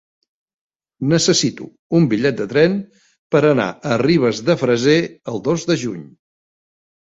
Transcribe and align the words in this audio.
Necessito 1.11 1.67
un 1.99 2.07
bitllet 2.13 2.39
de 2.39 2.47
tren 2.55 2.79
per 3.37 3.43
anar 3.51 3.69
a 3.93 4.01
Ribes 4.05 4.43
de 4.49 4.59
Freser 4.65 4.99
el 5.35 5.45
dos 5.51 5.71
de 5.75 5.81
juny. 5.85 6.05